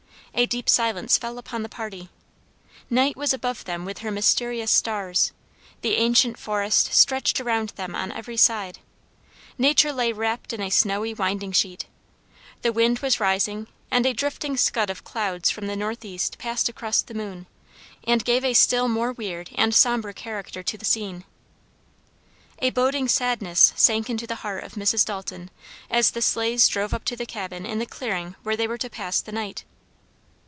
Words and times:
A 0.33 0.45
deep 0.45 0.69
silence 0.69 1.17
fell 1.17 1.37
upon 1.37 1.61
the 1.61 1.67
party; 1.69 2.07
night 2.89 3.17
was 3.17 3.33
above 3.33 3.65
them 3.65 3.83
with 3.83 3.97
her 3.97 4.09
mysterious 4.09 4.71
stars; 4.71 5.33
the 5.81 5.95
ancient 5.97 6.37
forest 6.39 6.93
stretched 6.93 7.41
around 7.41 7.69
them 7.71 7.93
on 7.95 8.13
every 8.13 8.37
side; 8.37 8.79
nature 9.57 9.91
lay 9.91 10.13
wrapped 10.13 10.53
in 10.53 10.61
a 10.61 10.69
snowy 10.69 11.13
winding 11.13 11.51
sheet; 11.51 11.85
the 12.61 12.71
wind 12.71 12.99
was 12.99 13.19
rising, 13.19 13.67
and 13.91 14.05
a 14.05 14.13
drifting 14.13 14.55
scud 14.55 14.89
of 14.89 15.03
clouds 15.03 15.51
from 15.51 15.67
the 15.67 15.75
northeast 15.75 16.37
passed 16.37 16.69
across 16.69 17.01
the 17.01 17.13
moon, 17.13 17.45
and 18.05 18.23
gave 18.23 18.45
a 18.45 18.53
still 18.53 18.87
more 18.87 19.11
weird 19.11 19.49
and 19.55 19.75
somber 19.75 20.13
character 20.13 20.63
to 20.63 20.77
the 20.77 20.85
scene. 20.85 21.25
A 22.59 22.69
boding 22.69 23.09
sadness 23.09 23.73
sank 23.75 24.09
into 24.09 24.25
the 24.25 24.35
heart 24.35 24.63
of 24.63 24.73
Mrs. 24.75 25.05
Dalton 25.05 25.51
as 25.89 26.11
the 26.11 26.21
sleighs 26.21 26.69
drove 26.69 26.93
up 26.93 27.03
to 27.05 27.17
the 27.17 27.25
cabin 27.27 27.65
in 27.65 27.79
the 27.79 27.85
clearing 27.85 28.35
where 28.43 28.55
they 28.55 28.67
were 28.67 28.77
to 28.79 28.89
pass 28.89 29.19
the 29.19 29.33
night. 29.33 29.65